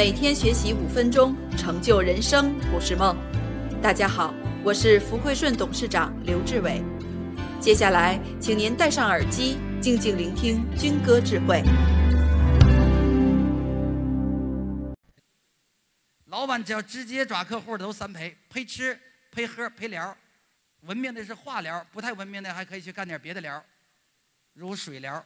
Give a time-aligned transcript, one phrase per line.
[0.00, 3.14] 每天学习五分钟，成就人生不是梦。
[3.82, 4.32] 大家好，
[4.64, 6.82] 我是福汇顺董事长刘志伟。
[7.60, 11.62] 接下来，请您戴上耳机，静静聆听军歌智慧。
[16.28, 18.98] 老板只要直接抓客户的都三陪：陪吃、
[19.30, 20.16] 陪喝、陪聊。
[20.84, 23.62] 文明的是化疗，不太文明的还可以去干点别的疗，
[24.54, 25.22] 如水疗。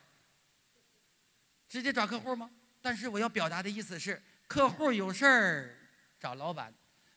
[1.68, 2.50] 直接抓客户吗？
[2.82, 4.20] 但是我要表达的意思是，
[4.54, 5.76] 客户有事儿
[6.20, 6.72] 找老板，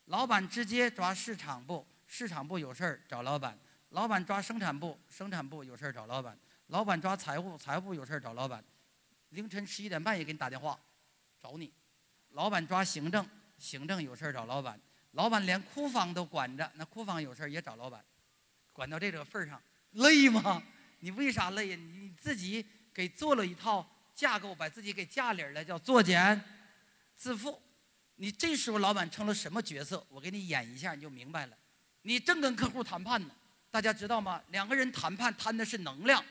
[0.05, 3.55] 老板直接抓市场部，市场部有事儿找老板，
[3.90, 6.36] 老板抓生产部，生产部有事儿找老板，
[6.70, 8.63] 老板抓财务，财务有事儿找老板，
[9.30, 10.80] 凌晨十一点半也给你打电话
[11.40, 11.72] 找你，
[12.30, 13.23] 老板抓行政，
[13.60, 18.04] 行政有事儿找老板，老板连库房都管着，那库房有事儿也找老板。
[18.74, 20.63] 管到这个份儿上，累吗？
[21.02, 21.76] 你为啥累呀？
[21.76, 26.44] 你自己给做了一套架构，把自己给架里了，叫作茧
[27.17, 27.62] 自负。
[28.16, 30.05] 你这时候老板成了什么角色？
[30.10, 31.57] 我给你演一下，你就明白了。
[32.04, 33.29] 你正跟客户谈判呢，
[33.70, 34.41] 大家知道吗？
[34.51, 36.23] 两个人谈判谈的是能量，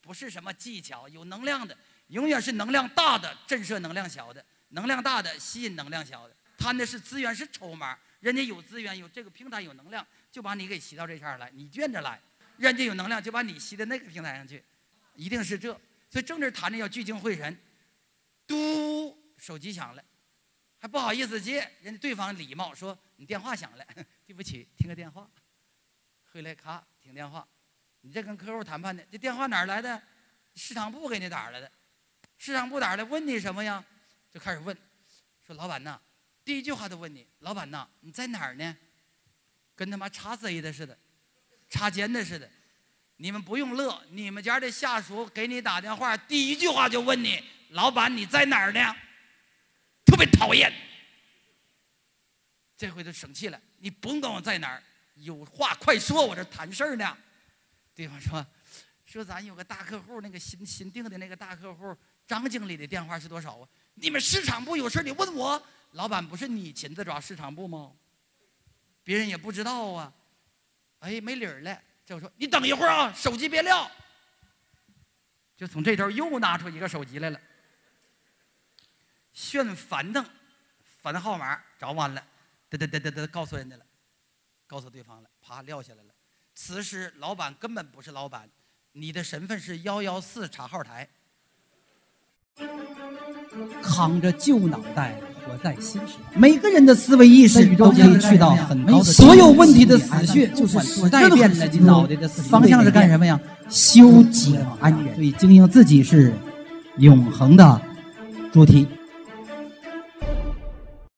[0.00, 1.08] 不是什么技巧。
[1.08, 1.74] 有能量的
[2.08, 6.36] 永远是能量大的震慑能量小的，能量大的吸引能量小的。
[6.58, 10.06] 谈的是资源是筹码，人家有资源，有这个平台有能量。
[10.30, 12.18] 就把你给吸到这下来，你卷着来，
[12.56, 14.64] 人家有能量就把你吸到那个平台上去，
[15.14, 15.78] 一定是这。
[16.08, 17.54] 所以正这谈着要聚精会神，
[18.46, 18.56] 嘟，
[19.42, 20.04] 手机响了，
[20.78, 23.84] 还不好意思接，人家对方礼貌说你电话响了，
[24.24, 25.28] 对不起，听个电话。
[26.30, 27.44] 回来咔听电话，
[28.02, 30.00] 你这跟客户谈判的，这电话哪来的？
[30.54, 31.68] 市场部给你打来的，
[32.38, 33.84] 市场部打来问你什么呀？
[34.30, 34.76] 就开始问，
[35.44, 36.00] 说老板呐，
[36.44, 38.76] 第一句话都问你，老板呐，你在哪儿呢？
[39.74, 40.96] 跟他妈插贼的似的，
[41.68, 42.48] 插尖的似的，
[43.16, 44.00] 你们不用乐。
[44.10, 48.94] 你们家的下属给你打电话，第一句话就问你：“老板，你在哪儿呢？”
[50.04, 50.72] 特别讨厌。
[52.76, 54.82] 这回他生气了，你甭管我在哪儿，
[55.14, 57.16] 有话快说，我这谈事儿呢。
[57.94, 58.44] 对方说
[59.06, 61.96] ：“说咱有个大客户，那个新新订的那个大客户，
[62.26, 63.68] 张经理的电话是多少啊？
[63.94, 67.92] 你们市场部有事你问我，老板不是你亲自抓市场部吗？”
[69.04, 70.12] 别人也不知道啊，
[71.00, 71.82] 哎，没理儿了。
[72.04, 73.90] 这我说你等一会儿啊，手机别撂。
[75.56, 77.40] 就从这头又拿出一个手机来了，
[79.32, 80.24] 炫反正
[81.02, 82.22] 反号码找完了，
[82.68, 83.82] 得得得得得，告诉人家了，
[84.66, 86.10] 告诉对方了，啪撂下来了。
[86.54, 88.48] 此时老板根本不是老板，
[88.92, 91.08] 你的身份是幺幺四查号台。
[93.82, 99.04] 扛着旧脑袋活在新时代，每个人的思维意识都可以去到很高的。
[99.04, 103.40] 所有问题的死穴就是时代变了，脑袋的方向是干什么呀？
[103.68, 105.14] 修己安人。
[105.14, 106.34] 所以经营自己是
[106.98, 107.82] 永恒的
[108.52, 108.86] 主题。